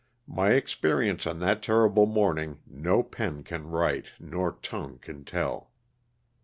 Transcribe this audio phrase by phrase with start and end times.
[0.25, 5.69] My experience on that terrible morning no pen can write nor tongue can tell.